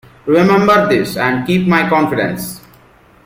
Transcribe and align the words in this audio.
Remember 0.25 0.89
this, 0.89 1.15
and 1.15 1.45
keep 1.45 1.67
my 1.67 1.87
confidence. 1.87 2.59